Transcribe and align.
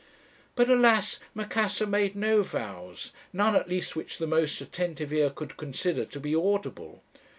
"But, 0.55 0.67
alas! 0.67 1.19
Macassar 1.35 1.85
made 1.85 2.15
no 2.15 2.41
vows; 2.41 3.11
none 3.31 3.55
at 3.55 3.69
least 3.69 3.95
which 3.95 4.17
the 4.17 4.25
most 4.25 4.59
attentive 4.59 5.13
ear 5.13 5.29
could 5.29 5.57
consider 5.57 6.05
to 6.05 6.19
be 6.19 6.33
audible. 6.33 7.03